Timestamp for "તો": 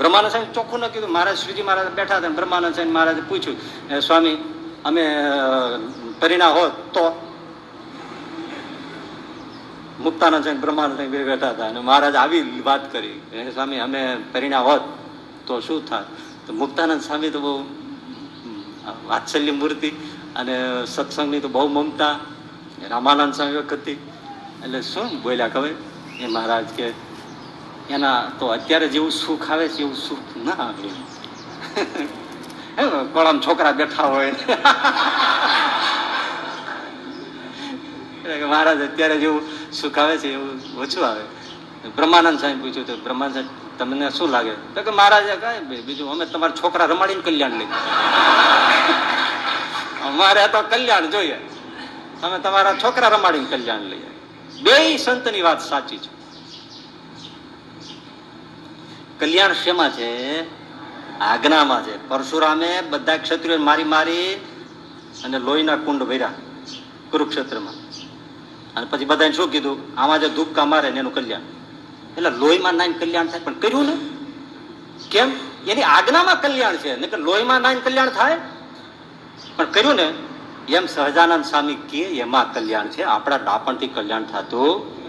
6.70-7.26, 15.46-15.60, 16.46-16.52, 17.30-17.40, 21.40-21.48, 28.38-28.46, 42.86-42.96, 44.74-44.82, 50.48-50.60